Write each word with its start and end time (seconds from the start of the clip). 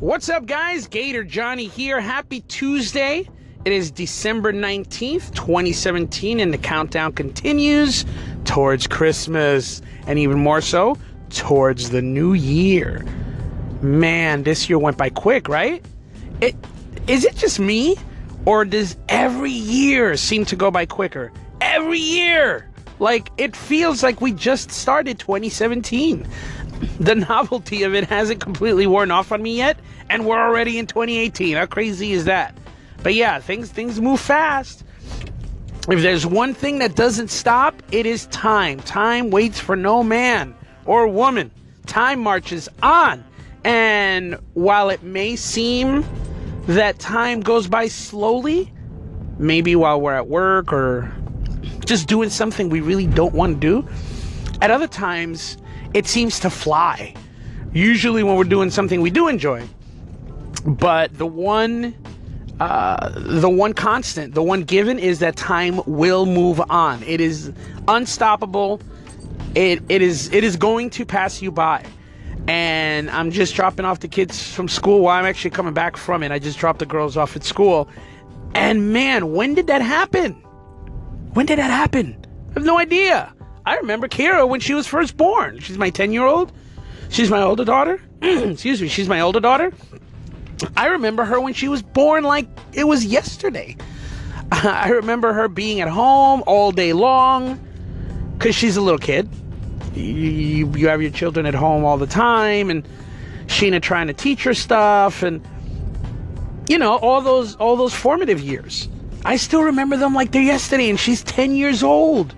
What's 0.00 0.30
up, 0.30 0.46
guys? 0.46 0.86
Gator 0.86 1.22
Johnny 1.24 1.66
here. 1.66 2.00
Happy 2.00 2.40
Tuesday. 2.48 3.28
It 3.66 3.72
is 3.74 3.90
December 3.90 4.50
19th, 4.50 5.34
2017, 5.34 6.40
and 6.40 6.54
the 6.54 6.56
countdown 6.56 7.12
continues 7.12 8.06
towards 8.46 8.86
Christmas 8.86 9.82
and 10.06 10.18
even 10.18 10.38
more 10.38 10.62
so 10.62 10.96
towards 11.28 11.90
the 11.90 12.00
new 12.00 12.32
year. 12.32 13.04
Man, 13.82 14.42
this 14.42 14.70
year 14.70 14.78
went 14.78 14.96
by 14.96 15.10
quick, 15.10 15.48
right? 15.48 15.84
It 16.40 16.56
is 17.06 17.26
it 17.26 17.36
just 17.36 17.60
me 17.60 17.94
or 18.46 18.64
does 18.64 18.96
every 19.10 19.52
year 19.52 20.16
seem 20.16 20.46
to 20.46 20.56
go 20.56 20.70
by 20.70 20.86
quicker? 20.86 21.30
Every 21.60 21.98
year. 21.98 22.70
Like 23.00 23.28
it 23.36 23.54
feels 23.54 24.02
like 24.02 24.22
we 24.22 24.32
just 24.32 24.70
started 24.70 25.18
2017. 25.18 26.26
The 26.98 27.14
novelty 27.14 27.82
of 27.82 27.94
it 27.94 28.04
hasn't 28.04 28.40
completely 28.40 28.86
worn 28.86 29.10
off 29.10 29.32
on 29.32 29.42
me 29.42 29.56
yet, 29.56 29.78
and 30.08 30.24
we're 30.24 30.38
already 30.38 30.78
in 30.78 30.86
2018. 30.86 31.56
How 31.56 31.66
crazy 31.66 32.12
is 32.12 32.24
that? 32.24 32.56
But 33.02 33.14
yeah, 33.14 33.40
things 33.40 33.70
things 33.70 34.00
move 34.00 34.20
fast. 34.20 34.84
If 35.88 36.02
there's 36.02 36.26
one 36.26 36.54
thing 36.54 36.78
that 36.80 36.94
doesn't 36.94 37.30
stop, 37.30 37.82
it 37.90 38.06
is 38.06 38.26
time. 38.26 38.80
Time 38.80 39.30
waits 39.30 39.58
for 39.58 39.76
no 39.76 40.02
man 40.02 40.54
or 40.84 41.08
woman. 41.08 41.50
Time 41.86 42.20
marches 42.20 42.68
on. 42.82 43.24
And 43.64 44.38
while 44.54 44.90
it 44.90 45.02
may 45.02 45.36
seem 45.36 46.04
that 46.66 46.98
time 46.98 47.40
goes 47.40 47.66
by 47.66 47.88
slowly, 47.88 48.72
maybe 49.38 49.74
while 49.74 50.00
we're 50.00 50.14
at 50.14 50.28
work 50.28 50.72
or 50.72 51.12
just 51.84 52.06
doing 52.06 52.30
something 52.30 52.68
we 52.68 52.80
really 52.80 53.06
don't 53.06 53.34
want 53.34 53.60
to 53.60 53.82
do, 53.82 53.88
at 54.60 54.70
other 54.70 54.86
times 54.86 55.56
it 55.94 56.06
seems 56.06 56.40
to 56.40 56.50
fly. 56.50 57.14
Usually 57.72 58.22
when 58.22 58.36
we're 58.36 58.44
doing 58.44 58.70
something 58.70 59.00
we 59.00 59.10
do 59.10 59.28
enjoy. 59.28 59.66
But 60.64 61.16
the 61.16 61.26
one 61.26 61.94
uh, 62.60 63.08
the 63.16 63.48
one 63.48 63.72
constant, 63.72 64.34
the 64.34 64.42
one 64.42 64.62
given 64.62 64.98
is 64.98 65.18
that 65.20 65.34
time 65.34 65.80
will 65.86 66.26
move 66.26 66.60
on. 66.68 67.02
It 67.04 67.20
is 67.20 67.52
unstoppable. 67.88 68.82
It 69.54 69.82
it 69.88 70.02
is 70.02 70.32
it 70.32 70.44
is 70.44 70.56
going 70.56 70.90
to 70.90 71.06
pass 71.06 71.40
you 71.40 71.50
by. 71.50 71.84
And 72.48 73.10
I'm 73.10 73.30
just 73.30 73.54
dropping 73.54 73.84
off 73.84 74.00
the 74.00 74.08
kids 74.08 74.52
from 74.52 74.68
school 74.68 75.00
while 75.00 75.18
I'm 75.18 75.24
actually 75.24 75.50
coming 75.50 75.72
back 75.72 75.96
from 75.96 76.22
it. 76.22 76.32
I 76.32 76.38
just 76.38 76.58
dropped 76.58 76.80
the 76.80 76.86
girls 76.86 77.16
off 77.16 77.36
at 77.36 77.44
school. 77.44 77.88
And 78.54 78.92
man, 78.92 79.32
when 79.32 79.54
did 79.54 79.68
that 79.68 79.82
happen? 79.82 80.32
When 81.32 81.46
did 81.46 81.58
that 81.58 81.70
happen? 81.70 82.26
I 82.50 82.54
have 82.54 82.64
no 82.64 82.78
idea. 82.78 83.32
I 83.66 83.76
remember 83.76 84.08
Kira 84.08 84.48
when 84.48 84.60
she 84.60 84.74
was 84.74 84.86
first 84.86 85.16
born. 85.16 85.58
She's 85.60 85.78
my 85.78 85.90
10 85.90 86.12
year 86.12 86.24
old. 86.24 86.52
She's 87.08 87.30
my 87.30 87.42
older 87.42 87.64
daughter. 87.64 88.00
Excuse 88.22 88.80
me. 88.80 88.88
She's 88.88 89.08
my 89.08 89.20
older 89.20 89.40
daughter. 89.40 89.72
I 90.76 90.88
remember 90.88 91.24
her 91.24 91.40
when 91.40 91.54
she 91.54 91.68
was 91.68 91.82
born 91.82 92.24
like 92.24 92.46
it 92.72 92.84
was 92.84 93.04
yesterday. 93.04 93.76
I 94.52 94.90
remember 94.90 95.32
her 95.32 95.48
being 95.48 95.80
at 95.80 95.88
home 95.88 96.42
all 96.46 96.72
day 96.72 96.92
long 96.92 97.58
because 98.36 98.54
she's 98.54 98.76
a 98.76 98.80
little 98.80 98.98
kid. 98.98 99.28
You, 99.94 100.70
you 100.72 100.88
have 100.88 101.02
your 101.02 101.10
children 101.10 101.46
at 101.46 101.54
home 101.54 101.84
all 101.84 101.98
the 101.98 102.06
time, 102.06 102.70
and 102.70 102.86
Sheena 103.46 103.82
trying 103.82 104.06
to 104.06 104.12
teach 104.12 104.44
her 104.44 104.54
stuff, 104.54 105.22
and 105.22 105.44
you 106.68 106.78
know 106.78 106.96
all 106.96 107.20
those 107.20 107.56
all 107.56 107.76
those 107.76 107.94
formative 107.94 108.40
years. 108.40 108.88
I 109.24 109.36
still 109.36 109.62
remember 109.62 109.96
them 109.96 110.14
like 110.14 110.32
they're 110.32 110.42
yesterday, 110.42 110.88
and 110.88 110.98
she's 110.98 111.22
10 111.24 111.54
years 111.54 111.82
old. 111.82 112.34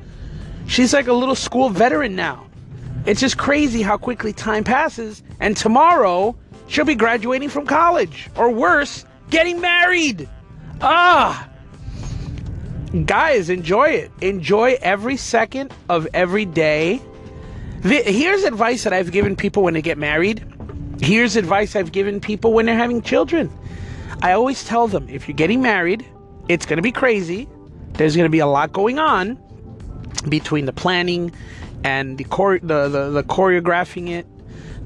She's 0.72 0.94
like 0.94 1.06
a 1.06 1.12
little 1.12 1.34
school 1.34 1.68
veteran 1.68 2.16
now. 2.16 2.46
It's 3.04 3.20
just 3.20 3.36
crazy 3.36 3.82
how 3.82 3.98
quickly 3.98 4.32
time 4.32 4.64
passes, 4.64 5.22
and 5.38 5.54
tomorrow 5.54 6.34
she'll 6.66 6.86
be 6.86 6.94
graduating 6.94 7.50
from 7.50 7.66
college, 7.66 8.30
or 8.36 8.50
worse, 8.50 9.04
getting 9.28 9.60
married. 9.60 10.26
Ah! 10.80 11.46
Guys, 13.04 13.50
enjoy 13.50 13.90
it. 13.90 14.10
Enjoy 14.22 14.78
every 14.80 15.18
second 15.18 15.74
of 15.90 16.08
every 16.14 16.46
day. 16.46 17.02
Here's 17.82 18.44
advice 18.44 18.84
that 18.84 18.94
I've 18.94 19.12
given 19.12 19.36
people 19.36 19.62
when 19.62 19.74
they 19.74 19.82
get 19.82 19.98
married. 19.98 20.42
Here's 21.02 21.36
advice 21.36 21.76
I've 21.76 21.92
given 21.92 22.18
people 22.18 22.54
when 22.54 22.64
they're 22.64 22.78
having 22.78 23.02
children. 23.02 23.50
I 24.22 24.32
always 24.32 24.64
tell 24.64 24.88
them 24.88 25.06
if 25.10 25.28
you're 25.28 25.36
getting 25.36 25.60
married, 25.60 26.06
it's 26.48 26.64
going 26.64 26.78
to 26.78 26.82
be 26.82 26.92
crazy. 26.92 27.46
There's 27.92 28.16
going 28.16 28.24
to 28.24 28.30
be 28.30 28.38
a 28.38 28.46
lot 28.46 28.72
going 28.72 28.98
on 28.98 29.38
between 30.28 30.66
the 30.66 30.72
planning 30.72 31.32
and 31.84 32.18
the, 32.18 32.24
chore- 32.24 32.60
the, 32.60 32.88
the, 32.88 33.10
the 33.10 33.22
choreographing 33.24 34.08
it 34.10 34.26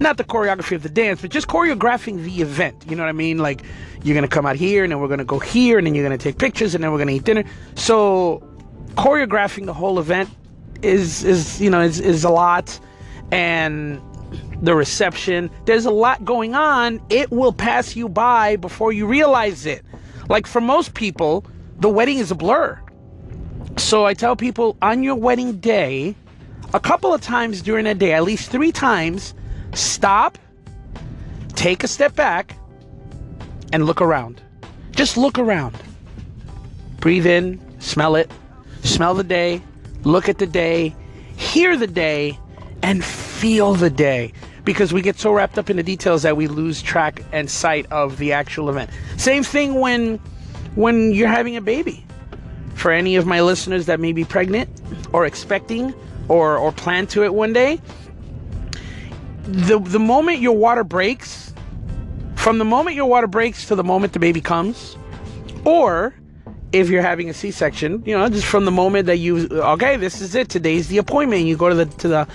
not 0.00 0.16
the 0.16 0.25
choreography 0.25 0.76
of 0.76 0.82
the 0.82 0.88
dance, 0.88 1.22
but 1.22 1.31
just 1.31 1.48
choreographing 1.48 2.22
the 2.22 2.42
event. 2.42 2.84
You 2.88 2.97
know 2.97 3.03
what 3.03 3.09
I 3.09 3.12
mean? 3.12 3.38
Like 3.38 3.62
you're 4.03 4.15
gonna 4.15 4.28
come 4.28 4.47
out 4.47 4.56
here, 4.56 4.84
and 4.84 4.92
then 4.92 5.00
we're 5.00 5.09
gonna 5.09 5.25
go 5.25 5.38
here, 5.38 5.78
and 5.78 5.86
then 5.86 5.94
you're 5.94 6.04
gonna 6.04 6.19
take 6.19 6.38
pictures, 6.38 6.75
and 6.75 6.84
then 6.84 6.92
we're 6.92 6.98
gonna 6.98 7.12
eat 7.12 7.25
dinner. 7.25 7.44
So 7.75 8.42
choreographing 8.97 9.66
the 9.66 9.75
whole 9.75 9.98
event 9.98 10.31
is 10.82 11.25
is 11.25 11.60
you 11.60 11.70
know 11.70 11.81
is 11.81 12.00
is 12.00 12.25
a 12.25 12.31
lot, 12.31 12.78
and 13.32 14.00
the 14.62 14.75
reception. 14.75 15.50
There's 15.65 15.86
a 15.86 15.91
lot 15.91 16.25
going 16.25 16.54
on. 16.54 17.00
It 17.10 17.31
will 17.31 17.53
pass 17.53 17.97
you 17.97 18.09
by 18.09 18.56
before 18.56 18.92
you 18.92 19.06
realize 19.06 19.66
it. 19.66 19.84
Like 20.28 20.47
for 20.47 20.60
most 20.60 20.94
people, 20.94 21.44
the 21.78 21.88
wedding 21.88 22.19
is 22.19 22.31
a 22.31 22.34
blur. 22.34 22.81
So 23.86 24.04
I 24.04 24.14
tell 24.14 24.34
people 24.34 24.76
on 24.82 25.04
your 25.04 25.14
wedding 25.14 25.60
day, 25.60 26.16
a 26.74 26.80
couple 26.80 27.14
of 27.14 27.20
times 27.20 27.62
during 27.62 27.84
that 27.84 27.98
day, 27.98 28.14
at 28.14 28.24
least 28.24 28.50
three 28.50 28.72
times, 28.72 29.32
Stop, 29.74 30.38
take 31.54 31.84
a 31.84 31.86
step 31.86 32.16
back, 32.16 32.56
and 33.72 33.86
look 33.86 34.00
around. 34.02 34.42
Just 34.91 35.16
look 35.16 35.38
around. 35.38 35.76
Breathe 36.98 37.26
in, 37.26 37.60
smell 37.78 38.16
it, 38.16 38.28
smell 38.82 39.14
the 39.14 39.22
day, 39.22 39.62
look 40.03 40.28
at 40.28 40.38
the 40.38 40.48
day, 40.48 40.92
hear 41.36 41.76
the 41.76 41.86
day, 41.86 42.36
and 42.82 43.04
feel 43.04 43.74
the 43.74 43.88
day. 43.88 44.32
Because 44.64 44.92
we 44.92 45.00
get 45.00 45.16
so 45.16 45.30
wrapped 45.30 45.58
up 45.60 45.70
in 45.70 45.76
the 45.76 45.84
details 45.84 46.22
that 46.24 46.36
we 46.36 46.48
lose 46.48 46.82
track 46.82 47.22
and 47.30 47.48
sight 47.48 47.86
of 47.92 48.18
the 48.18 48.32
actual 48.32 48.68
event. 48.68 48.91
Same 49.16 49.44
thing 49.44 49.74
when 49.74 50.16
when 50.74 51.12
you're 51.12 51.28
having 51.28 51.56
a 51.56 51.60
baby. 51.60 52.04
For 52.86 52.92
any 52.92 53.16
of 53.16 53.26
my 53.26 53.41
listeners 53.41 53.86
that 53.86 53.98
may 53.98 54.12
be 54.12 54.24
pregnant 54.24 54.70
or 55.12 55.26
expecting 55.26 55.92
or 56.28 56.56
or 56.56 56.70
plan 56.70 57.08
to 57.08 57.24
it 57.24 57.34
one 57.34 57.52
day, 57.52 57.80
the 59.42 59.80
the 59.80 59.98
moment 59.98 60.38
your 60.38 60.56
water 60.56 60.84
breaks, 60.84 61.52
from 62.36 62.58
the 62.58 62.64
moment 62.64 62.94
your 62.94 63.06
water 63.06 63.26
breaks 63.26 63.66
to 63.66 63.74
the 63.74 63.82
moment 63.82 64.12
the 64.12 64.20
baby 64.20 64.41
comes, 64.41 64.97
or 65.64 66.14
if 66.70 66.88
you're 66.88 67.02
having 67.02 67.28
a 67.28 67.34
C-section, 67.34 68.04
you 68.06 68.16
know, 68.16 68.28
just 68.28 68.47
from 68.47 68.66
the 68.66 68.70
moment 68.70 69.06
that 69.06 69.16
you 69.16 69.48
okay, 69.50 69.97
this 69.97 70.20
is 70.20 70.36
it. 70.36 70.48
Today's 70.48 70.86
the 70.86 70.98
appointment. 70.98 71.44
You 71.47 71.56
go 71.56 71.68
to 71.68 71.74
the 71.74 71.86
to 71.86 72.06
the 72.06 72.28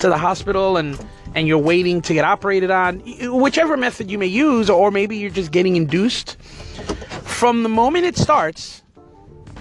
to 0.00 0.08
the 0.10 0.18
hospital 0.18 0.76
and 0.76 0.98
and 1.34 1.48
you're 1.48 1.56
waiting 1.56 2.02
to 2.02 2.12
get 2.12 2.26
operated 2.26 2.70
on, 2.70 3.00
whichever 3.40 3.74
method 3.78 4.10
you 4.10 4.18
may 4.18 4.26
use, 4.26 4.68
or 4.68 4.90
maybe 4.90 5.16
you're 5.16 5.30
just 5.30 5.50
getting 5.50 5.76
induced. 5.76 6.36
From 7.22 7.62
the 7.62 7.70
moment 7.70 8.04
it 8.04 8.18
starts 8.18 8.83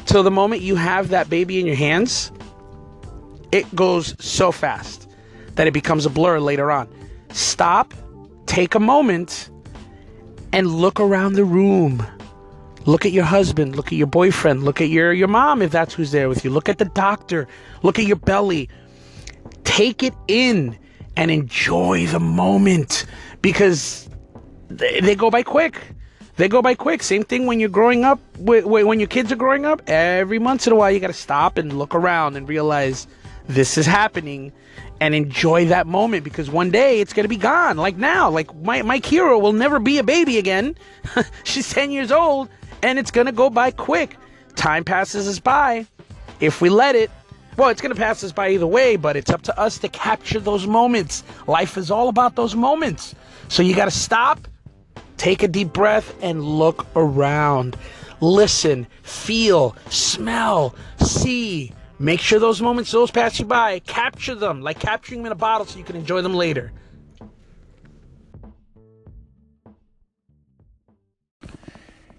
till 0.06 0.24
the 0.24 0.32
moment 0.32 0.62
you 0.62 0.76
have 0.76 1.10
that 1.10 1.30
baby 1.30 1.60
in 1.60 1.66
your 1.66 1.76
hands, 1.76 2.32
it 3.52 3.74
goes 3.76 4.16
so 4.24 4.52
fast 4.52 5.10
that 5.56 5.68
it 5.68 5.72
becomes 5.72 6.06
a 6.06 6.10
blur 6.10 6.40
later 6.40 6.72
on. 6.72 6.88
Stop, 7.32 7.94
take 8.46 8.76
a 8.76 8.80
moment, 8.80 9.50
and 10.52 10.68
look 10.68 11.00
around 11.00 11.34
the 11.34 11.46
room. 11.46 12.06
Look 12.86 13.06
at 13.06 13.12
your 13.12 13.24
husband, 13.24 13.76
look 13.76 13.88
at 13.88 13.94
your 13.94 14.08
boyfriend, 14.08 14.64
look 14.64 14.82
at 14.82 14.90
your, 14.90 15.14
your 15.14 15.28
mom 15.28 15.62
if 15.62 15.72
that's 15.72 15.94
who's 15.94 16.12
there 16.12 16.28
with 16.28 16.44
you. 16.44 16.52
Look 16.52 16.68
at 16.68 16.80
the 16.80 16.86
doctor, 16.86 17.48
look 17.82 17.98
at 17.98 18.06
your 18.06 18.18
belly. 18.18 18.70
Take 19.64 20.04
it 20.04 20.14
in 20.28 20.78
and 21.16 21.32
enjoy 21.32 22.08
the 22.08 22.20
moment 22.20 23.06
because 23.42 24.10
they, 24.70 25.00
they 25.00 25.16
go 25.16 25.30
by 25.30 25.44
quick. 25.44 25.80
They 26.36 26.50
go 26.50 26.62
by 26.62 26.74
quick. 26.74 27.04
Same 27.04 27.24
thing 27.24 27.46
when 27.46 27.60
you're 27.60 27.70
growing 27.70 28.04
up, 28.04 28.20
when 28.38 29.00
your 29.00 29.08
kids 29.08 29.32
are 29.32 29.36
growing 29.36 29.66
up. 29.66 29.88
Every 29.88 30.40
once 30.40 30.66
in 30.66 30.74
a 30.74 30.76
while, 30.76 30.92
you 30.92 31.00
got 31.00 31.08
to 31.08 31.14
stop 31.14 31.58
and 31.58 31.78
look 31.78 31.94
around 31.94 32.36
and 32.36 32.50
realize 32.50 33.08
this 33.48 33.78
is 33.78 33.86
happening 33.86 34.52
and 35.00 35.14
enjoy 35.14 35.66
that 35.66 35.86
moment 35.86 36.24
because 36.24 36.50
one 36.50 36.72
day 36.72 37.02
it's 37.02 37.14
going 37.14 37.26
to 37.26 37.30
be 37.30 37.38
gone. 37.38 37.78
Like 37.78 37.98
now, 37.98 38.30
like 38.30 38.56
my, 38.56 38.82
my 38.82 39.00
Kira 39.00 39.40
will 39.40 39.54
never 39.54 39.80
be 39.80 39.98
a 39.98 40.04
baby 40.04 40.38
again. 40.38 40.76
She's 41.44 41.70
10 41.72 41.92
years 41.92 42.12
old 42.12 42.50
and 42.82 42.98
it's 42.98 43.12
going 43.12 43.26
to 43.26 43.32
go 43.32 43.50
by 43.50 43.72
quick. 43.72 44.18
Time 44.56 44.84
passes 44.84 45.28
us 45.28 45.40
by 45.40 45.86
if 46.40 46.62
we 46.62 46.70
let 46.70 46.96
it. 46.96 47.12
Well, 47.58 47.70
it's 47.70 47.82
going 47.82 47.94
to 47.94 48.00
pass 48.00 48.24
us 48.24 48.32
by 48.32 48.50
either 48.50 48.66
way, 48.66 48.96
but 48.96 49.16
it's 49.16 49.30
up 49.30 49.44
to 49.44 49.60
us 49.60 49.78
to 49.80 49.90
capture 49.90 50.40
those 50.40 50.66
moments. 50.66 51.24
Life 51.48 51.78
is 51.78 51.92
all 51.92 52.10
about 52.10 52.36
those 52.36 52.56
moments. 52.56 53.14
So 53.50 53.62
you 53.62 53.76
got 53.76 53.86
to 53.86 53.92
stop, 53.92 54.48
take 55.24 55.42
a 55.42 55.48
deep 55.48 55.72
breath, 55.72 56.14
and 56.22 56.44
look 56.44 56.86
around. 56.98 57.78
Listen, 58.20 58.86
feel, 59.04 59.76
smell, 59.90 60.76
see 61.00 61.74
Make 62.04 62.20
sure 62.20 62.38
those 62.38 62.62
moments, 62.62 62.92
those 62.92 63.12
pass 63.12 63.40
you 63.40 63.46
by, 63.46 63.80
capture 63.80 64.36
them 64.36 64.62
like 64.62 64.78
capturing 64.78 65.22
them 65.22 65.28
in 65.28 65.32
a 65.32 65.36
bottle 65.36 65.66
so 65.66 65.78
you 65.78 65.86
can 65.86 65.96
enjoy 65.96 66.22
them 66.22 66.34
later. 66.34 66.74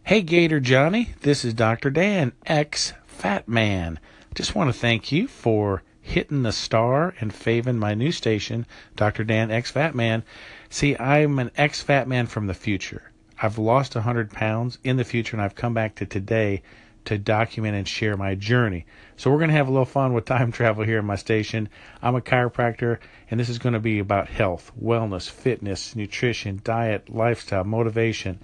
Hey 0.05 0.23
Gator 0.23 0.61
Johnny, 0.61 1.11
this 1.21 1.45
is 1.45 1.53
Dr. 1.53 1.91
Dan, 1.91 2.33
ex 2.47 2.95
Fat 3.05 3.47
Man. 3.47 4.01
Just 4.35 4.55
want 4.55 4.73
to 4.73 4.79
thank 4.79 5.13
you 5.13 5.29
for 5.29 5.83
hitting 6.05 6.43
the 6.43 6.53
star 6.53 7.15
and 7.19 7.35
faving 7.35 7.79
my 7.79 7.95
new 7.95 8.13
station, 8.13 8.67
Dr. 8.95 9.25
Dan, 9.25 9.51
X 9.51 9.71
Fat 9.71 9.95
Man. 9.95 10.23
See, 10.69 10.97
I'm 10.99 11.39
an 11.39 11.51
ex 11.57 11.81
Fat 11.81 12.07
Man 12.07 12.27
from 12.27 12.47
the 12.47 12.55
future. 12.55 13.11
I've 13.41 13.59
lost 13.59 13.95
100 13.95 14.31
pounds 14.31 14.79
in 14.85 14.99
the 14.99 15.05
future 15.05 15.35
and 15.35 15.43
I've 15.43 15.55
come 15.55 15.73
back 15.73 15.95
to 15.97 16.07
today 16.07 16.63
to 17.07 17.19
document 17.19 17.75
and 17.75 17.89
share 17.89 18.17
my 18.17 18.35
journey. 18.35 18.87
So 19.17 19.31
we're 19.31 19.39
going 19.39 19.51
to 19.51 19.57
have 19.57 19.69
a 19.69 19.73
little 19.73 19.85
fun 19.85 20.13
with 20.13 20.27
time 20.27 20.53
travel 20.53 20.85
here 20.85 20.99
in 20.99 21.07
my 21.07 21.17
station. 21.17 21.69
I'm 22.03 22.15
a 22.15 22.21
chiropractor 22.21 22.99
and 23.31 23.41
this 23.41 23.49
is 23.49 23.59
going 23.59 23.73
to 23.73 23.81
be 23.81 23.99
about 23.99 24.29
health, 24.29 24.71
wellness, 24.81 25.29
fitness, 25.29 25.97
nutrition, 25.97 26.61
diet, 26.63 27.09
lifestyle, 27.09 27.65
motivation, 27.65 28.39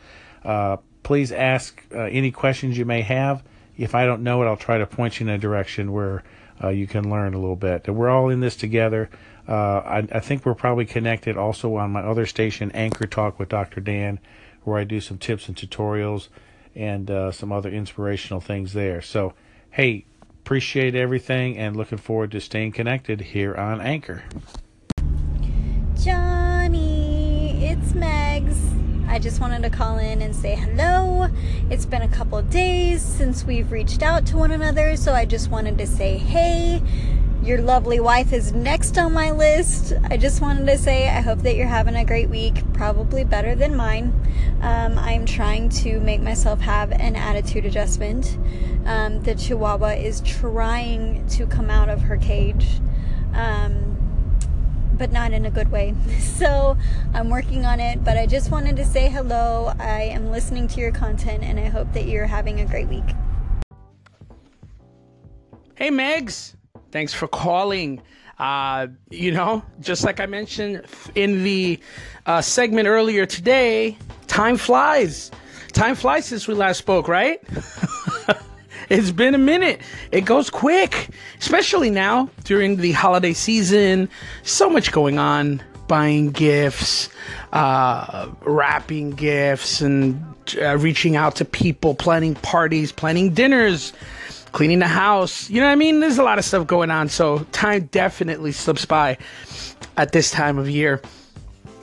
uh, 0.45 0.79
please 1.03 1.33
ask 1.33 1.83
uh, 1.95 2.01
any 2.01 2.31
questions 2.31 2.79
you 2.79 2.85
may 2.85 3.03
have. 3.03 3.43
If 3.77 3.95
I 3.95 4.05
don't 4.05 4.23
know 4.23 4.43
it, 4.43 4.47
I'll 4.47 4.57
try 4.57 4.79
to 4.79 4.87
point 4.87 5.21
you 5.21 5.27
in 5.27 5.33
a 5.33 5.39
direction 5.39 5.93
where 5.93 6.23
uh, 6.63 6.69
you 6.69 6.87
can 6.87 7.11
learn 7.11 7.35
a 7.35 7.39
little 7.39 7.57
bit. 7.57 7.89
We're 7.89 8.11
all 8.11 8.29
in 8.29 8.41
this 8.41 8.57
together. 8.57 9.11
Uh, 9.49 9.53
I, 9.85 10.09
I, 10.13 10.21
think 10.21 10.45
we're 10.45 10.55
probably 10.55 10.87
connected 10.87 11.37
also 11.37 11.75
on 11.77 11.91
my 11.91 12.03
other 12.03 12.27
station, 12.27 12.71
Anchor 12.73 13.07
Talk 13.07 13.39
with 13.39 13.49
Dr. 13.49 13.81
Dan, 13.81 14.21
where 14.63 14.79
I 14.79 14.85
do 14.85 15.01
some 15.01 15.19
tips 15.19 15.49
and 15.49 15.57
tutorials 15.57 16.29
and 16.75 17.11
uh, 17.11 17.33
some 17.33 17.51
other 17.51 17.71
inspirational 17.71 18.41
things 18.41 18.75
there. 18.75 19.01
So, 19.01 19.35
hey, 19.71 20.05
appreciate 20.41 20.95
everything 20.95 21.59
and 21.59 21.77
looking 21.77 21.99
forward 21.99 22.31
to 22.33 22.41
staying 22.41 22.73
connected 22.73 23.21
here 23.21 23.55
on 23.57 23.81
Anchor. 23.81 24.23
Megs. 26.07 26.40
I 29.11 29.19
just 29.19 29.41
wanted 29.41 29.65
to 29.65 29.71
call 29.71 29.99
in 29.99 30.23
and 30.23 30.35
say 30.35 30.55
hello. 30.55 31.29
It's 31.69 31.85
been 31.85 32.03
a 32.03 32.09
couple 32.09 32.41
days 32.43 33.03
since 33.03 33.43
we've 33.43 33.73
reached 33.73 34.05
out 34.05 34.25
to 34.27 34.37
one 34.37 34.53
another, 34.53 34.95
so 34.95 35.13
I 35.13 35.25
just 35.25 35.51
wanted 35.51 35.79
to 35.79 35.87
say 35.89 36.17
hey. 36.17 36.81
Your 37.43 37.61
lovely 37.61 37.99
wife 37.99 38.33
is 38.33 38.53
next 38.53 38.99
on 38.99 39.13
my 39.13 39.33
list. 39.33 39.95
I 40.11 40.17
just 40.17 40.41
wanted 40.41 40.67
to 40.67 40.79
say 40.79 41.09
I 41.09 41.23
hope 41.23 41.41
that 41.41 41.57
you're 41.57 41.67
having 41.67 41.97
a 41.97 42.05
great 42.05 42.31
week, 42.31 42.63
probably 42.73 43.25
better 43.25 43.57
than 43.57 43.75
mine. 43.75 44.13
Um, 44.63 44.97
I'm 44.97 45.27
trying 45.27 45.71
to 45.71 45.99
make 45.99 46.21
myself 46.21 46.61
have 46.61 46.93
an 46.93 47.17
attitude 47.17 47.67
adjustment. 47.67 48.39
Um, 48.87 49.25
the 49.25 49.35
Chihuahua 49.35 49.95
is 49.95 50.21
trying 50.21 51.27
to 51.31 51.47
come 51.47 51.69
out 51.69 51.89
of 51.89 52.03
her 52.03 52.17
cage. 52.17 52.81
Um, 53.35 53.90
but 55.01 55.11
not 55.11 55.33
in 55.33 55.47
a 55.47 55.51
good 55.51 55.73
way. 55.73 55.95
So 56.41 56.77
I'm 57.13 57.29
working 57.29 57.67
on 57.67 57.81
it, 57.81 58.03
but 58.03 58.17
I 58.17 58.25
just 58.25 58.51
wanted 58.51 58.75
to 58.77 58.85
say 58.85 59.11
hello. 59.11 59.75
I 59.79 60.03
am 60.05 60.31
listening 60.31 60.69
to 60.69 60.81
your 60.81 60.91
content 60.91 61.43
and 61.43 61.61
I 61.61 61.67
hope 61.67 61.93
that 61.93 62.07
you're 62.07 62.27
having 62.27 62.61
a 62.61 62.65
great 62.65 62.89
week. 62.89 63.05
Hey, 65.75 65.91
Megs. 65.91 66.55
Thanks 66.93 67.13
for 67.13 67.29
calling. 67.29 68.01
Uh, 68.39 68.87
you 69.11 69.33
know, 69.33 69.63
just 69.81 70.03
like 70.03 70.19
I 70.19 70.25
mentioned 70.25 70.87
in 71.15 71.45
the 71.45 71.79
uh, 72.25 72.41
segment 72.41 72.89
earlier 72.89 73.27
today, 73.27 73.99
time 74.29 74.57
flies. 74.57 75.31
Time 75.73 75.95
flies 75.95 76.25
since 76.25 76.49
we 76.49 76.55
last 76.55 76.79
spoke, 76.79 77.07
right? 77.07 77.43
It's 78.91 79.13
been 79.13 79.37
a 79.37 79.39
minute. 79.39 79.81
It 80.11 80.23
goes 80.23 80.51
quick, 80.51 81.11
especially 81.39 81.91
now 81.91 82.29
during 82.43 82.77
the 82.77 82.91
holiday 82.91 83.33
season. 83.33 84.09
So 84.43 84.69
much 84.69 84.91
going 84.91 85.17
on 85.17 85.63
buying 85.87 86.33
gifts, 86.33 87.09
uh, 87.53 88.29
wrapping 88.43 89.11
gifts, 89.13 89.81
and 89.81 90.21
uh, 90.61 90.77
reaching 90.77 91.15
out 91.15 91.37
to 91.37 91.45
people, 91.45 91.95
planning 91.95 92.35
parties, 92.35 92.91
planning 92.91 93.33
dinners, 93.33 93.93
cleaning 94.51 94.81
the 94.81 94.89
house. 94.89 95.49
You 95.49 95.61
know 95.61 95.67
what 95.67 95.73
I 95.73 95.77
mean? 95.77 96.01
There's 96.01 96.19
a 96.19 96.25
lot 96.25 96.39
of 96.39 96.45
stuff 96.45 96.67
going 96.67 96.91
on. 96.91 97.09
So 97.09 97.47
time 97.53 97.89
definitely 97.93 98.51
slips 98.51 98.87
by 98.87 99.19
at 99.97 100.11
this 100.11 100.33
time 100.33 100.59
of 100.59 100.69
year. 100.69 101.01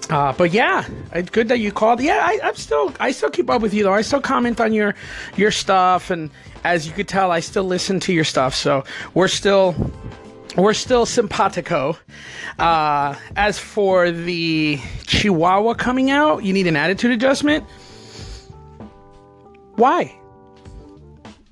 Uh, 0.09 0.31
but 0.33 0.51
yeah, 0.51 0.87
it's 1.13 1.29
good 1.29 1.49
that 1.49 1.59
you 1.59 1.71
called. 1.71 2.01
Yeah, 2.01 2.21
I, 2.23 2.47
am 2.47 2.55
still 2.55 2.93
I 2.99 3.11
still 3.11 3.29
keep 3.29 3.49
up 3.49 3.61
with 3.61 3.73
you 3.73 3.83
though. 3.83 3.93
I 3.93 4.01
still 4.01 4.21
comment 4.21 4.61
on 4.61 4.73
your 4.73 4.95
your 5.35 5.51
stuff, 5.51 6.09
and 6.09 6.29
as 6.63 6.87
you 6.87 6.93
could 6.93 7.07
tell, 7.07 7.31
I 7.31 7.39
still 7.39 7.63
listen 7.63 7.99
to 8.01 8.13
your 8.13 8.23
stuff. 8.23 8.55
So 8.55 8.83
we're 9.13 9.27
still 9.27 9.75
we're 10.55 10.73
still 10.73 11.05
simpatico. 11.05 11.97
Uh, 12.57 13.15
as 13.35 13.59
for 13.59 14.11
the 14.11 14.79
Chihuahua 15.05 15.75
coming 15.75 16.09
out, 16.09 16.43
you 16.43 16.53
need 16.53 16.67
an 16.67 16.75
attitude 16.75 17.11
adjustment. 17.11 17.63
Why? 19.75 20.15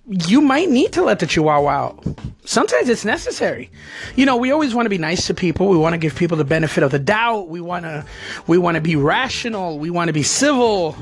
You 0.08 0.42
might 0.42 0.70
need 0.70 0.94
to 0.94 1.04
let 1.04 1.20
the 1.20 1.28
Chihuahua 1.28 1.70
out 1.70 2.04
sometimes 2.46 2.90
it's 2.90 3.04
necessary. 3.04 3.70
You 4.16 4.26
know, 4.26 4.38
we 4.38 4.52
always 4.52 4.74
want 4.74 4.86
to 4.86 4.90
be 4.90 4.98
nice 4.98 5.28
to 5.28 5.34
people. 5.34 5.68
We 5.68 5.78
want 5.78 5.94
to 5.94 5.98
give 5.98 6.16
people 6.16 6.38
the 6.38 6.46
benefit 6.46 6.84
of 6.84 6.92
the 6.92 7.00
doubt. 7.00 7.50
We 7.50 7.60
want 7.60 7.84
to 7.84 8.06
we 8.48 8.58
want 8.58 8.76
to 8.76 8.82
be 8.82 8.96
rational. 8.96 9.78
We 9.78 9.90
want 9.90 10.08
to 10.08 10.14
be 10.14 10.24
civil. 10.24 10.96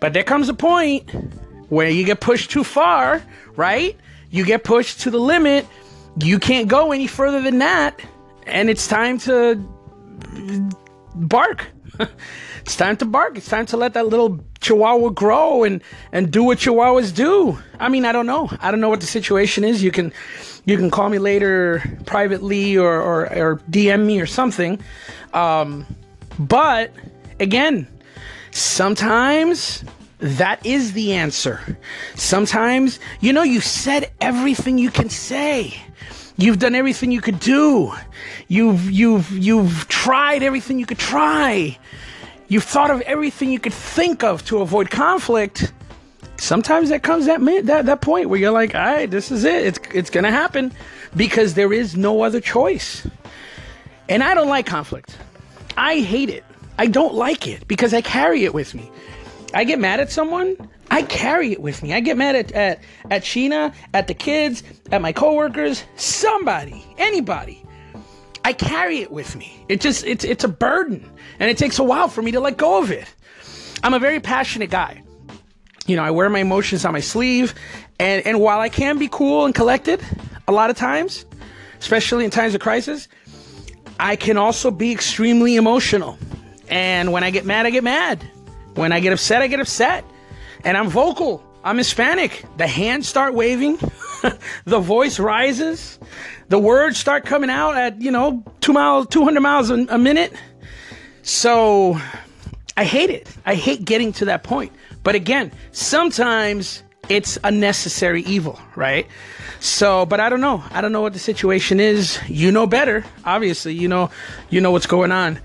But 0.00 0.12
there 0.12 0.24
comes 0.24 0.48
a 0.48 0.54
point 0.54 1.08
where 1.68 1.88
you 1.88 2.04
get 2.04 2.20
pushed 2.20 2.50
too 2.50 2.64
far, 2.64 3.22
right? 3.56 3.96
You 4.30 4.44
get 4.44 4.64
pushed 4.64 5.00
to 5.02 5.10
the 5.10 5.18
limit. 5.18 5.66
You 6.20 6.38
can't 6.38 6.68
go 6.68 6.92
any 6.92 7.06
further 7.06 7.40
than 7.42 7.58
that, 7.58 8.00
and 8.46 8.70
it's 8.70 8.86
time 8.86 9.18
to 9.20 9.56
bark. 11.14 11.66
it's 12.60 12.76
time 12.76 12.96
to 12.98 13.04
bark. 13.04 13.36
It's 13.36 13.48
time 13.48 13.66
to 13.66 13.76
let 13.76 13.94
that 13.94 14.06
little 14.06 14.40
chihuahua 14.60 15.10
grow 15.10 15.64
and 15.64 15.82
and 16.12 16.30
do 16.30 16.42
what 16.42 16.58
chihuahuas 16.58 17.14
do. 17.14 17.58
I 17.78 17.88
mean, 17.88 18.04
I 18.04 18.12
don't 18.12 18.26
know. 18.26 18.48
I 18.60 18.70
don't 18.70 18.80
know 18.80 18.88
what 18.88 19.00
the 19.00 19.06
situation 19.06 19.64
is. 19.64 19.82
You 19.82 19.90
can 19.90 20.12
you 20.64 20.76
can 20.76 20.90
call 20.90 21.08
me 21.08 21.18
later 21.18 21.82
privately 22.06 22.76
or 22.76 23.00
or, 23.00 23.32
or 23.36 23.56
DM 23.70 24.06
me 24.06 24.20
or 24.20 24.26
something. 24.26 24.80
Um, 25.32 25.86
but 26.38 26.92
again, 27.40 27.86
sometimes 28.50 29.84
that 30.18 30.64
is 30.64 30.92
the 30.92 31.12
answer. 31.12 31.78
Sometimes, 32.14 32.98
you 33.20 33.32
know, 33.32 33.42
you 33.42 33.60
said 33.60 34.10
everything 34.20 34.78
you 34.78 34.90
can 34.90 35.10
say. 35.10 35.74
You've 36.36 36.58
done 36.58 36.74
everything 36.74 37.12
you 37.12 37.20
could 37.20 37.38
do. 37.38 37.92
You've 38.48 38.90
you've 38.90 39.30
you've 39.30 39.86
tried 39.88 40.42
everything 40.42 40.78
you 40.78 40.86
could 40.86 40.98
try. 40.98 41.78
You've 42.48 42.64
thought 42.64 42.90
of 42.90 43.00
everything 43.02 43.50
you 43.50 43.60
could 43.60 43.72
think 43.72 44.24
of 44.24 44.44
to 44.46 44.58
avoid 44.58 44.90
conflict. 44.90 45.72
Sometimes 46.36 46.88
that 46.88 47.02
comes 47.02 47.26
that 47.26 47.40
that 47.66 47.86
that 47.86 48.00
point 48.00 48.28
where 48.28 48.40
you're 48.40 48.50
like, 48.50 48.74
"All 48.74 48.80
right, 48.80 49.10
this 49.10 49.30
is 49.30 49.44
it. 49.44 49.66
It's 49.66 49.78
it's 49.92 50.10
going 50.10 50.24
to 50.24 50.32
happen 50.32 50.72
because 51.16 51.54
there 51.54 51.72
is 51.72 51.96
no 51.96 52.22
other 52.22 52.40
choice." 52.40 53.06
And 54.08 54.22
I 54.22 54.34
don't 54.34 54.48
like 54.48 54.66
conflict. 54.66 55.16
I 55.76 56.00
hate 56.00 56.30
it. 56.30 56.44
I 56.78 56.86
don't 56.86 57.14
like 57.14 57.46
it 57.46 57.66
because 57.68 57.94
I 57.94 58.00
carry 58.00 58.44
it 58.44 58.52
with 58.52 58.74
me. 58.74 58.90
I 59.54 59.64
get 59.64 59.78
mad 59.78 60.00
at 60.00 60.10
someone, 60.10 60.56
I 60.90 61.02
carry 61.02 61.52
it 61.52 61.60
with 61.60 61.82
me. 61.82 61.92
I 61.92 62.00
get 62.00 62.16
mad 62.16 62.36
at 62.36 62.52
at, 62.52 62.80
at 63.10 63.22
Sheena, 63.22 63.74
at 63.92 64.06
the 64.06 64.14
kids, 64.14 64.62
at 64.92 65.00
my 65.00 65.12
coworkers, 65.12 65.84
somebody, 65.96 66.84
anybody. 66.98 67.64
I 68.44 68.52
carry 68.52 68.98
it 68.98 69.10
with 69.10 69.36
me. 69.36 69.64
It 69.68 69.80
just 69.80 70.04
it's 70.04 70.24
it's 70.24 70.44
a 70.44 70.48
burden, 70.48 71.10
and 71.38 71.50
it 71.50 71.56
takes 71.56 71.78
a 71.78 71.84
while 71.84 72.08
for 72.08 72.20
me 72.20 72.32
to 72.32 72.40
let 72.40 72.56
go 72.56 72.82
of 72.82 72.90
it. 72.90 73.12
I'm 73.82 73.94
a 73.94 73.98
very 73.98 74.20
passionate 74.20 74.70
guy. 74.70 75.02
You 75.86 75.96
know, 75.96 76.02
I 76.02 76.10
wear 76.10 76.28
my 76.28 76.40
emotions 76.40 76.84
on 76.84 76.92
my 76.92 77.00
sleeve, 77.00 77.54
and 77.98 78.26
and 78.26 78.40
while 78.40 78.60
I 78.60 78.68
can 78.68 78.98
be 78.98 79.08
cool 79.08 79.46
and 79.46 79.54
collected 79.54 80.04
a 80.46 80.52
lot 80.52 80.68
of 80.68 80.76
times, 80.76 81.24
especially 81.80 82.24
in 82.24 82.30
times 82.30 82.54
of 82.54 82.60
crisis, 82.60 83.08
I 83.98 84.16
can 84.16 84.36
also 84.36 84.70
be 84.70 84.92
extremely 84.92 85.56
emotional. 85.56 86.18
And 86.68 87.12
when 87.12 87.24
I 87.24 87.30
get 87.30 87.44
mad, 87.44 87.66
I 87.66 87.70
get 87.70 87.84
mad. 87.84 88.26
When 88.74 88.92
I 88.92 89.00
get 89.00 89.12
upset, 89.12 89.42
I 89.42 89.46
get 89.46 89.60
upset. 89.60 90.04
And 90.64 90.76
I'm 90.76 90.88
vocal. 90.88 91.44
I'm 91.64 91.78
Hispanic. 91.78 92.44
The 92.58 92.66
hands 92.66 93.08
start 93.08 93.34
waving, 93.34 93.78
the 94.66 94.80
voice 94.80 95.18
rises, 95.18 95.98
the 96.48 96.58
words 96.58 96.98
start 96.98 97.24
coming 97.24 97.48
out 97.48 97.76
at, 97.76 98.02
you 98.02 98.10
know, 98.10 98.44
two 98.60 98.74
miles, 98.74 99.06
200 99.08 99.40
miles 99.40 99.70
a, 99.70 99.86
a 99.88 99.96
minute. 99.96 100.32
So 101.22 101.98
I 102.76 102.84
hate 102.84 103.08
it. 103.08 103.28
I 103.46 103.54
hate 103.54 103.84
getting 103.86 104.12
to 104.14 104.26
that 104.26 104.42
point. 104.42 104.72
But 105.02 105.14
again, 105.14 105.52
sometimes 105.72 106.82
it's 107.08 107.38
a 107.44 107.50
necessary 107.50 108.22
evil, 108.24 108.60
right? 108.76 109.06
So, 109.60 110.04
but 110.04 110.20
I 110.20 110.28
don't 110.28 110.42
know. 110.42 110.62
I 110.70 110.82
don't 110.82 110.92
know 110.92 111.00
what 111.00 111.14
the 111.14 111.18
situation 111.18 111.80
is. 111.80 112.18
You 112.28 112.52
know 112.52 112.66
better, 112.66 113.04
obviously. 113.24 113.72
You 113.72 113.88
know, 113.88 114.10
you 114.50 114.60
know 114.60 114.70
what's 114.70 114.86
going 114.86 115.12
on. 115.12 115.38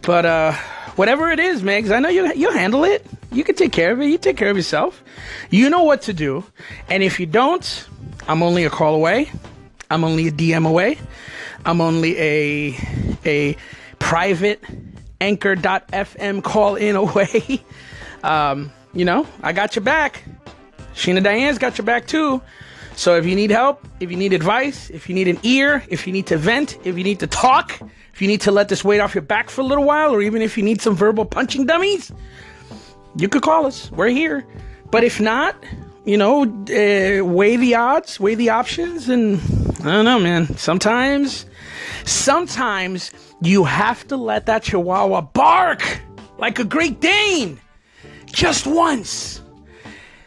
But 0.00 0.24
uh, 0.24 0.54
whatever 0.98 1.30
it 1.30 1.38
is, 1.38 1.62
Megs, 1.62 1.90
I 1.92 2.00
know 2.00 2.08
you 2.08 2.32
you'll 2.34 2.52
handle 2.52 2.84
it. 2.84 3.06
You 3.30 3.44
can 3.44 3.54
take 3.54 3.72
care 3.72 3.92
of 3.92 4.00
it. 4.00 4.06
You 4.06 4.18
take 4.18 4.36
care 4.36 4.50
of 4.50 4.56
yourself. 4.56 5.02
You 5.48 5.70
know 5.70 5.84
what 5.84 6.02
to 6.02 6.12
do. 6.12 6.44
And 6.90 7.02
if 7.02 7.20
you 7.20 7.26
don't, 7.26 7.86
I'm 8.26 8.42
only 8.42 8.64
a 8.64 8.70
call 8.70 8.94
away. 8.94 9.30
I'm 9.90 10.04
only 10.04 10.26
a 10.28 10.32
DM 10.32 10.68
away. 10.68 10.98
I'm 11.64 11.80
only 11.80 12.18
a 12.18 12.76
a 13.24 13.56
private 13.98 14.62
anchor.fm 15.20 16.42
call 16.42 16.76
in 16.76 16.96
away. 16.96 17.64
Um, 18.24 18.72
you 18.94 19.04
know, 19.04 19.28
I 19.44 19.52
got 19.52 19.76
your 19.76 19.84
back. 19.84 20.24
Sheena 20.92 21.22
Diane's 21.22 21.56
got 21.56 21.78
your 21.78 21.84
back 21.84 22.08
too. 22.08 22.42
So 22.98 23.14
if 23.14 23.24
you 23.24 23.36
need 23.36 23.52
help, 23.52 23.86
if 24.00 24.10
you 24.10 24.16
need 24.16 24.32
advice, 24.32 24.90
if 24.90 25.08
you 25.08 25.14
need 25.14 25.28
an 25.28 25.38
ear, 25.44 25.84
if 25.88 26.04
you 26.04 26.12
need 26.12 26.26
to 26.26 26.36
vent, 26.36 26.78
if 26.84 26.98
you 26.98 27.04
need 27.04 27.20
to 27.20 27.28
talk, 27.28 27.80
if 28.12 28.20
you 28.20 28.26
need 28.26 28.40
to 28.40 28.50
let 28.50 28.68
this 28.68 28.82
weight 28.82 28.98
off 28.98 29.14
your 29.14 29.22
back 29.22 29.50
for 29.50 29.60
a 29.60 29.64
little 29.64 29.84
while, 29.84 30.12
or 30.12 30.20
even 30.20 30.42
if 30.42 30.58
you 30.58 30.64
need 30.64 30.82
some 30.82 30.96
verbal 30.96 31.24
punching 31.24 31.66
dummies, 31.66 32.10
you 33.14 33.28
could 33.28 33.42
call 33.42 33.66
us. 33.66 33.88
We're 33.92 34.08
here. 34.08 34.44
But 34.90 35.04
if 35.04 35.20
not, 35.20 35.54
you 36.06 36.16
know, 36.16 36.42
uh, 36.42 37.24
weigh 37.24 37.56
the 37.56 37.76
odds, 37.76 38.18
weigh 38.18 38.34
the 38.34 38.50
options, 38.50 39.08
and 39.08 39.40
I 39.84 39.92
don't 39.92 40.04
know, 40.04 40.18
man. 40.18 40.56
Sometimes, 40.56 41.46
sometimes 42.04 43.12
you 43.40 43.62
have 43.62 44.08
to 44.08 44.16
let 44.16 44.46
that 44.46 44.64
chihuahua 44.64 45.20
bark 45.20 46.00
like 46.38 46.58
a 46.58 46.64
Great 46.64 47.00
Dane 47.00 47.60
just 48.26 48.66
once 48.66 49.40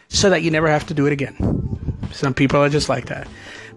so 0.07 0.29
that 0.29 0.41
you 0.41 0.51
never 0.51 0.69
have 0.69 0.87
to 0.87 0.93
do 0.93 1.05
it 1.05 1.11
again. 1.11 1.60
Some 2.13 2.33
people 2.33 2.59
are 2.59 2.69
just 2.69 2.89
like 2.89 3.05
that. 3.07 3.27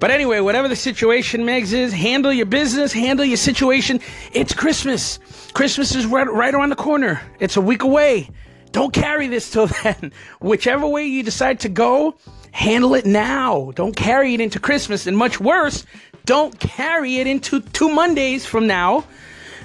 But 0.01 0.11
anyway, 0.11 0.41
whatever 0.41 0.69
the 0.69 0.77
situation, 0.77 1.43
Megs, 1.43 1.73
is, 1.73 1.93
handle 1.93 2.33
your 2.33 2.47
business, 2.47 2.93
handle 2.93 3.25
your 3.25 3.37
situation. 3.37 4.01
It's 4.33 4.53
Christmas. 4.53 5.19
Christmas 5.55 5.95
is 5.95 6.07
right, 6.07 6.31
right 6.31 6.55
around 6.55 6.71
the 6.71 6.77
corner. 6.77 7.21
It's 7.41 7.57
a 7.57 7.61
week 7.61 7.83
away. 7.83 8.29
Don't 8.73 8.93
carry 8.93 9.29
this 9.29 9.51
till 9.51 9.67
then. 9.83 10.13
Whichever 10.41 10.87
way 10.87 11.07
you 11.07 11.23
decide 11.23 11.61
to 11.61 11.69
go, 11.69 12.17
handle 12.51 12.95
it 12.95 13.07
now. 13.07 13.73
Don't 13.75 13.95
carry 13.95 14.35
it 14.35 14.41
into 14.41 14.59
Christmas. 14.59 15.07
And 15.07 15.17
much 15.17 15.41
worse, 15.41 15.87
don't 16.25 16.59
carry 16.59 17.19
it 17.19 17.27
into 17.27 17.61
two 17.61 17.89
Mondays 17.89 18.45
from 18.45 18.67
now 18.67 19.05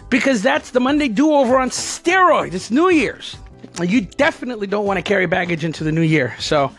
because 0.09 0.41
that's 0.41 0.71
the 0.71 0.79
Monday 0.79 1.07
do 1.07 1.33
over 1.33 1.57
on 1.57 1.69
steroids. 1.69 2.53
It's 2.53 2.71
New 2.71 2.89
Year's. 2.89 3.37
You 3.81 4.01
definitely 4.01 4.67
don't 4.67 4.85
want 4.85 4.97
to 4.97 5.03
carry 5.03 5.25
baggage 5.25 5.63
into 5.63 5.83
the 5.83 5.91
new 5.91 6.01
year. 6.01 6.35
So, 6.39 6.71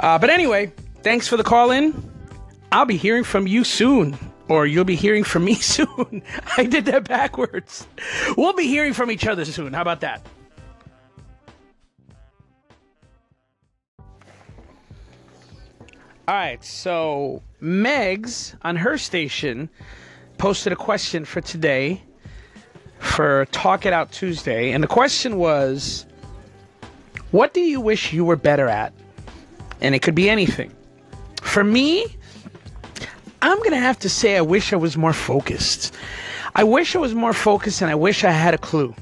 uh, 0.00 0.18
but 0.18 0.30
anyway, 0.30 0.72
thanks 1.04 1.28
for 1.28 1.36
the 1.36 1.44
call 1.44 1.70
in. 1.70 1.94
I'll 2.72 2.86
be 2.86 2.96
hearing 2.96 3.22
from 3.22 3.46
you 3.46 3.62
soon, 3.62 4.18
or 4.48 4.66
you'll 4.66 4.84
be 4.84 4.96
hearing 4.96 5.22
from 5.22 5.44
me 5.44 5.54
soon. 5.76 6.22
I 6.56 6.64
did 6.64 6.86
that 6.86 7.06
backwards. 7.06 7.86
We'll 8.36 8.54
be 8.54 8.66
hearing 8.66 8.94
from 8.94 9.10
each 9.10 9.26
other 9.26 9.44
soon. 9.44 9.74
How 9.74 9.82
about 9.82 10.00
that? 10.00 10.26
All 16.26 16.34
right, 16.34 16.64
so 16.64 17.42
Megs 17.60 18.54
on 18.62 18.76
her 18.76 18.96
station 18.96 19.68
posted 20.38 20.72
a 20.72 20.76
question 20.76 21.26
for 21.26 21.42
today 21.42 22.02
for 22.98 23.44
Talk 23.52 23.84
It 23.84 23.92
Out 23.92 24.10
Tuesday, 24.10 24.72
and 24.72 24.82
the 24.82 24.88
question 24.88 25.36
was 25.36 26.06
what 27.30 27.52
do 27.52 27.60
you 27.60 27.78
wish 27.78 28.14
you 28.14 28.24
were 28.24 28.36
better 28.36 28.68
at? 28.68 28.94
And 29.82 29.94
it 29.94 30.00
could 30.00 30.14
be 30.14 30.30
anything. 30.30 30.72
For 31.54 31.62
me, 31.62 32.04
I'm 33.40 33.58
going 33.58 33.70
to 33.70 33.76
have 33.76 34.00
to 34.00 34.08
say 34.08 34.36
I 34.36 34.40
wish 34.40 34.72
I 34.72 34.76
was 34.76 34.96
more 34.96 35.12
focused. 35.12 35.94
I 36.56 36.64
wish 36.64 36.96
I 36.96 36.98
was 36.98 37.14
more 37.14 37.32
focused 37.32 37.80
and 37.80 37.88
I 37.88 37.94
wish 37.94 38.24
I 38.24 38.32
had 38.32 38.54
a 38.54 38.58
clue. 38.58 38.92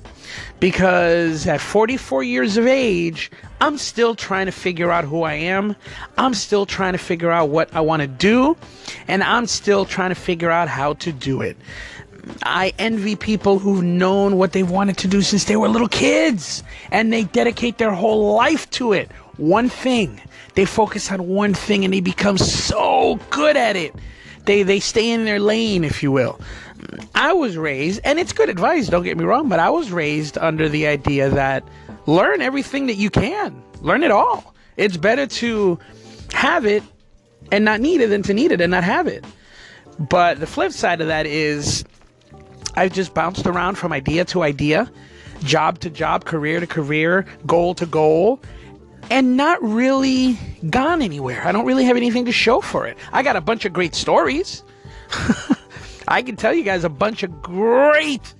Because 0.61 1.47
at 1.47 1.63
44 1.63 2.23
years 2.23 2.59
of 2.59 2.67
age, 2.67 3.31
I'm 3.63 3.79
still 3.79 4.15
trying 4.15 4.45
to 4.45 4.53
figure 4.53 4.91
out 4.91 5.05
who 5.05 5.23
I 5.23 5.33
am. 5.33 5.77
I'm 6.19 6.35
still 6.35 6.67
trying 6.67 6.93
to 6.93 6.99
figure 6.99 7.31
out 7.31 7.49
what 7.49 7.75
I 7.75 7.81
want 7.81 8.03
to 8.03 8.07
do. 8.07 8.59
And 9.09 9.23
I'm 9.23 9.47
still 9.47 9.87
trying 9.87 10.11
to 10.11 10.15
figure 10.15 10.51
out 10.51 10.69
how 10.69 10.93
to 10.93 11.11
do 11.11 11.41
it. 11.41 11.57
I 12.43 12.75
envy 12.79 13.17
people 13.17 13.61
who've 13.61 13.83
known 13.83 14.37
what 14.37 14.53
they've 14.53 14.71
wanted 14.71 14.99
to 14.99 15.09
do 15.09 15.23
since 15.23 15.45
they 15.45 15.57
were 15.57 15.69
little 15.69 15.89
kids 15.89 16.63
and 16.91 17.11
they 17.11 17.25
dedicate 17.25 17.79
their 17.79 17.93
whole 17.93 18.35
life 18.35 18.69
to 18.73 18.93
it. 18.93 19.11
One 19.37 19.69
thing. 19.69 20.21
They 20.55 20.65
focus 20.65 21.11
on 21.11 21.27
one 21.27 21.55
thing 21.55 21.85
and 21.85 21.93
they 21.93 22.01
become 22.01 22.39
so 22.39 23.19
good 23.31 23.57
at 23.57 23.77
it. 23.77 23.95
They 24.45 24.63
they 24.63 24.81
stay 24.81 25.11
in 25.11 25.25
their 25.25 25.41
lane, 25.41 25.85
if 25.85 26.03
you 26.03 26.11
will. 26.13 26.41
I 27.15 27.33
was 27.33 27.57
raised, 27.57 28.01
and 28.05 28.19
it's 28.19 28.33
good 28.33 28.49
advice, 28.49 28.89
don't 28.89 29.05
get 29.05 29.17
me 29.17 29.25
wrong, 29.25 29.49
but 29.49 29.61
I 29.61 29.71
was 29.71 29.93
raised 29.93 30.37
under 30.37 30.69
the 30.69 30.87
idea 30.89 31.31
that 31.31 31.63
learn 32.07 32.43
everything 32.43 32.87
that 32.89 32.97
you 32.97 33.09
can. 33.09 33.63
Learn 33.81 34.03
it 34.03 34.11
all. 34.11 34.55
It's 34.77 34.97
better 34.97 35.27
to 35.27 35.79
have 36.33 36.67
it 36.67 36.83
and 37.53 37.65
not 37.65 37.81
need 37.81 38.01
it 38.01 38.09
than 38.09 38.23
to 38.25 38.35
need 38.35 38.53
it 38.53 38.61
and 38.61 38.71
not 38.71 38.85
have 38.85 39.07
it. 39.07 39.25
But 39.99 40.41
the 40.41 40.47
flip 40.47 40.73
side 40.73 41.01
of 41.01 41.07
that 41.07 41.27
is 41.27 41.85
I've 42.75 42.93
just 42.93 43.15
bounced 43.15 43.47
around 43.47 43.77
from 43.77 43.93
idea 43.93 44.25
to 44.27 44.43
idea, 44.43 44.91
job 45.45 45.79
to 45.81 45.91
job, 45.91 46.25
career 46.25 46.61
to 46.61 46.67
career, 46.67 47.27
goal 47.47 47.75
to 47.75 47.87
goal, 47.87 48.41
and 49.13 49.37
not 49.37 49.63
really 49.63 50.39
gone 50.71 51.03
anywhere. 51.03 51.47
I 51.47 51.53
don't 51.53 51.67
really 51.67 51.85
have 51.85 51.99
anything 51.99 52.25
to 52.25 52.33
show 52.33 52.63
for 52.63 52.87
it. 52.87 52.97
I 53.13 53.23
got 53.23 53.37
a 53.37 53.43
bunch 53.43 53.67
of 53.67 53.73
great 53.75 53.95
stories. 53.95 54.63
I 56.09 56.23
can 56.23 56.37
tell 56.37 56.55
you 56.55 56.63
guys 56.63 56.83
a 56.83 56.89
bunch 56.89 57.23
of 57.23 57.43
great 57.43 58.33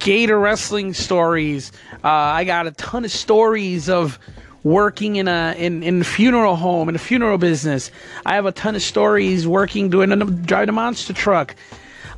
gator 0.00 0.40
wrestling 0.40 0.92
stories. 0.92 1.70
Uh, 2.02 2.08
I 2.08 2.42
got 2.42 2.66
a 2.66 2.72
ton 2.72 3.04
of 3.04 3.12
stories 3.12 3.88
of 3.88 4.18
working 4.64 5.16
in 5.16 5.28
a 5.28 5.54
in 5.56 5.84
in 5.84 6.02
funeral 6.02 6.56
home 6.56 6.88
in 6.88 6.96
a 6.96 6.98
funeral 6.98 7.38
business. 7.38 7.92
I 8.26 8.34
have 8.34 8.44
a 8.44 8.52
ton 8.52 8.74
of 8.74 8.82
stories 8.82 9.46
working 9.46 9.88
doing 9.88 10.10
a 10.10 10.16
driving 10.16 10.70
a 10.70 10.72
monster 10.72 11.12
truck. 11.12 11.54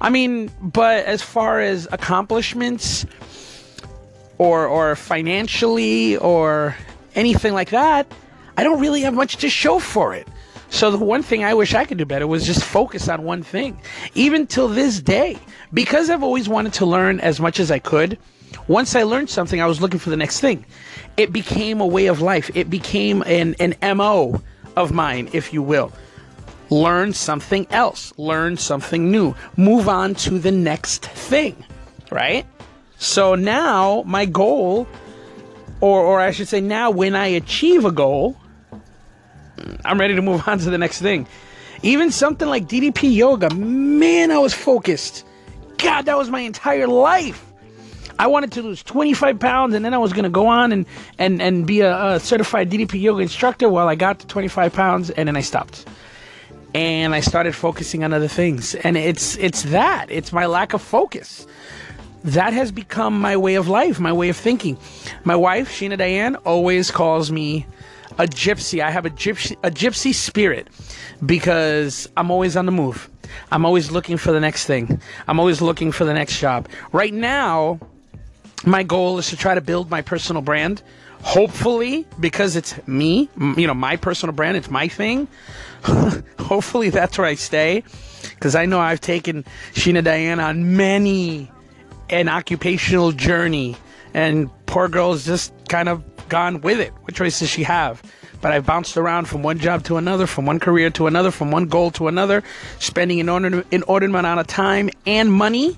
I 0.01 0.09
mean, 0.09 0.51
but 0.63 1.05
as 1.05 1.21
far 1.21 1.61
as 1.61 1.87
accomplishments 1.93 3.05
or 4.39 4.67
or 4.67 4.97
financially 4.97 6.17
or 6.17 6.75
anything 7.19 7.53
like 7.53 7.71
that, 7.71 8.11
I 8.57 8.65
don't 8.65 8.81
really 8.81 9.03
have 9.03 9.15
much 9.15 9.37
to 9.39 9.49
show 9.49 9.79
for 9.79 10.15
it. 10.15 10.27
So 10.71 10.91
the 10.91 10.99
one 10.99 11.23
thing 11.23 11.45
I 11.45 11.55
wish 11.55 11.75
I 11.75 11.85
could 11.85 11.99
do 11.99 12.05
better 12.05 12.27
was 12.27 12.47
just 12.47 12.63
focus 12.63 13.09
on 13.09 13.25
one 13.25 13.43
thing. 13.43 13.81
Even 14.15 14.47
till 14.47 14.69
this 14.69 15.01
day, 15.01 15.39
because 15.73 16.11
I've 16.11 16.23
always 16.23 16.49
wanted 16.49 16.75
to 16.75 16.87
learn 16.87 17.21
as 17.21 17.41
much 17.41 17.59
as 17.59 17.71
I 17.71 17.79
could, 17.79 18.19
once 18.67 18.95
I 18.95 19.03
learned 19.03 19.31
something, 19.31 19.61
I 19.61 19.67
was 19.67 19.81
looking 19.81 19.99
for 19.99 20.11
the 20.11 20.17
next 20.17 20.41
thing. 20.41 20.65
It 21.17 21.33
became 21.33 21.81
a 21.81 21.87
way 21.87 22.07
of 22.07 22.21
life. 22.21 22.51
It 22.55 22.71
became 22.71 23.23
an, 23.23 23.55
an 23.61 23.75
MO 23.97 24.43
of 24.77 24.93
mine, 24.93 25.29
if 25.33 25.53
you 25.53 25.63
will 25.63 25.93
learn 26.71 27.13
something 27.13 27.67
else, 27.71 28.13
learn 28.19 28.57
something 28.57 29.11
new, 29.11 29.35
move 29.57 29.89
on 29.89 30.15
to 30.15 30.39
the 30.39 30.51
next 30.51 31.07
thing, 31.07 31.57
right? 32.11 32.47
So 32.99 33.35
now 33.35 34.03
my 34.07 34.27
goal, 34.27 34.87
or, 35.81 36.01
or 36.01 36.21
I 36.21 36.31
should 36.31 36.49
say, 36.49 36.61
now 36.61 36.91
when 36.91 37.15
I 37.15 37.27
achieve 37.27 37.85
a 37.85 37.93
goal, 37.93 38.37
I'm 39.85 39.99
ready 39.99 40.15
to 40.15 40.23
move 40.23 40.43
on 40.49 40.59
to 40.59 40.71
the 40.71 40.79
next 40.79 41.01
thing. 41.01 41.27
Even 41.83 42.11
something 42.11 42.49
like 42.49 42.67
DDP 42.67 43.15
yoga, 43.15 43.55
man, 43.55 44.31
I 44.31 44.39
was 44.39 44.53
focused. 44.53 45.25
God, 45.79 46.07
that 46.07 46.19
was 46.19 46.29
my 46.29 46.41
entire 46.41 46.89
life. 46.89 47.45
I 48.19 48.27
wanted 48.27 48.51
to 48.53 48.63
lose 48.63 48.83
25 48.83 49.39
pounds 49.39 49.75
and 49.75 49.85
then 49.85 49.95
I 49.95 49.99
was 49.99 50.13
going 50.13 50.25
to 50.25 50.31
go 50.31 50.49
on 50.49 50.73
and, 50.73 50.87
and, 51.19 51.41
and 51.41 51.65
be 51.65 51.81
a, 51.83 52.15
a 52.15 52.21
certified 52.21 52.69
DDP 52.69 53.01
yoga 53.01 53.23
instructor 53.23 53.69
while 53.69 53.89
I 53.89 53.95
got 53.95 54.19
to 54.21 54.27
25 54.27 54.73
pounds 54.73 55.11
and 55.11 55.29
then 55.29 55.37
I 55.37 55.41
stopped 55.41 55.87
and 56.75 57.15
I 57.15 57.21
started 57.21 57.55
focusing 57.55 58.05
on 58.05 58.13
other 58.13 58.29
things. 58.29 58.75
And 58.75 58.97
it's 58.97 59.37
it's 59.37 59.63
that. 59.65 60.07
It's 60.11 60.33
my 60.33 60.47
lack 60.47 60.75
of 60.75 60.83
focus. 60.83 61.47
That 62.25 62.53
has 62.53 62.73
become 62.73 63.21
my 63.21 63.37
way 63.37 63.55
of 63.55 63.69
life, 63.69 64.01
my 64.01 64.13
way 64.13 64.29
of 64.29 64.37
thinking. 64.37 64.77
My 65.25 65.37
wife, 65.37 65.69
Sheena 65.71 65.97
Diane, 65.97 66.37
always 66.37 66.91
calls 66.91 67.31
me 67.31 67.67
a 68.19 68.25
gypsy. 68.25 68.81
I 68.83 68.91
have 68.91 69.07
a 69.07 69.11
gypsy 69.11 69.57
a 69.63 69.71
gypsy 69.71 70.15
spirit 70.15 70.69
because 71.25 72.09
I'm 72.17 72.31
always 72.31 72.57
on 72.57 72.67
the 72.67 72.73
move. 72.73 73.09
I'm 73.53 73.65
always 73.65 73.91
looking 73.91 74.17
for 74.17 74.33
the 74.33 74.41
next 74.41 74.67
thing. 74.67 75.01
I'm 75.27 75.39
always 75.39 75.61
looking 75.61 75.93
for 75.93 76.05
the 76.05 76.15
next 76.15 76.41
job. 76.41 76.69
Right 76.93 77.15
now, 77.15 77.79
my 78.65 78.83
goal 78.83 79.19
is 79.19 79.29
to 79.29 79.37
try 79.37 79.55
to 79.55 79.61
build 79.61 79.91
my 79.91 80.03
personal 80.03 80.43
brand. 80.43 80.83
Hopefully, 81.23 82.07
because 82.21 82.57
it's 82.57 82.75
me, 82.87 83.29
you 83.57 83.67
know, 83.67 83.75
my 83.75 83.97
personal 83.97 84.35
brand, 84.35 84.57
it's 84.57 84.71
my 84.71 84.89
thing. 84.89 85.29
hopefully 86.39 86.91
that's 86.91 87.19
where 87.19 87.27
I 87.27 87.35
stay 87.35 87.85
because 88.35 88.55
I 88.55 88.67
know 88.67 88.81
I've 88.81 89.01
taken 89.01 89.45
Sheena 89.75 90.03
Diane 90.03 90.41
on 90.41 90.77
many 90.77 91.51
an 92.11 92.29
occupational 92.29 93.13
journey, 93.13 93.77
and 94.15 94.51
poor 94.67 94.89
girl's 94.89 95.25
just 95.25 95.53
kind 95.69 95.89
of 95.89 96.03
gone 96.29 96.61
with 96.61 96.81
it. 96.81 96.93
What 97.03 97.15
choice 97.15 97.39
does 97.41 97.51
she 97.51 97.63
have? 97.65 98.03
But 98.41 98.53
I've 98.53 98.67
bounced 98.67 98.97
around 98.97 99.27
from 99.27 99.43
one 99.43 99.59
job 99.59 99.83
to 99.85 99.97
another, 99.97 100.27
from 100.27 100.47
one 100.47 100.61
career 100.61 100.91
to 100.91 101.07
another, 101.07 101.31
from 101.31 101.51
one 101.51 101.67
goal 101.67 101.91
to 101.93 102.07
another, 102.07 102.45
spending 102.79 103.21
an 103.21 103.29
inordinate 103.71 104.21
amount 104.21 104.41
of 104.41 104.47
time 104.47 104.91
and 105.07 105.33
money 105.33 105.77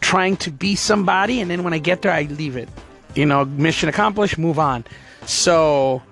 trying 0.00 0.36
to 0.38 0.50
be 0.50 0.76
somebody, 0.76 1.40
and 1.40 1.50
then 1.50 1.64
when 1.64 1.72
I 1.72 1.78
get 1.78 2.02
there, 2.02 2.12
I 2.12 2.22
leave 2.22 2.56
it. 2.56 2.68
You 3.14 3.26
know, 3.26 3.44
mission 3.44 3.88
accomplished, 3.88 4.38
move 4.38 4.58
on. 4.58 4.84
So, 5.26 6.02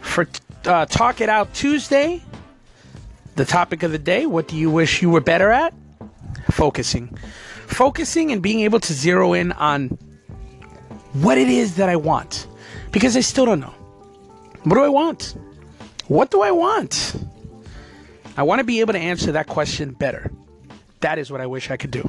for 0.00 0.28
uh, 0.64 0.86
Talk 0.86 1.20
It 1.20 1.28
Out 1.28 1.52
Tuesday, 1.54 2.22
the 3.36 3.44
topic 3.44 3.82
of 3.82 3.92
the 3.92 3.98
day 3.98 4.26
what 4.26 4.48
do 4.48 4.56
you 4.56 4.70
wish 4.70 5.02
you 5.02 5.10
were 5.10 5.20
better 5.20 5.50
at? 5.50 5.74
Focusing. 6.52 7.16
Focusing 7.66 8.32
and 8.32 8.42
being 8.42 8.60
able 8.60 8.80
to 8.80 8.92
zero 8.92 9.32
in 9.32 9.52
on 9.52 9.98
what 11.14 11.38
it 11.38 11.48
is 11.48 11.76
that 11.76 11.88
I 11.88 11.96
want. 11.96 12.46
Because 12.90 13.16
I 13.16 13.20
still 13.20 13.46
don't 13.46 13.60
know. 13.60 13.74
What 14.64 14.76
do 14.76 14.82
I 14.82 14.88
want? 14.88 15.36
What 16.06 16.30
do 16.30 16.42
I 16.42 16.50
want? 16.50 17.16
I 18.36 18.42
want 18.42 18.60
to 18.60 18.64
be 18.64 18.80
able 18.80 18.92
to 18.92 18.98
answer 18.98 19.32
that 19.32 19.46
question 19.46 19.92
better. 19.92 20.30
That 21.00 21.18
is 21.18 21.30
what 21.30 21.40
I 21.40 21.46
wish 21.46 21.70
I 21.70 21.76
could 21.76 21.90
do. 21.90 22.08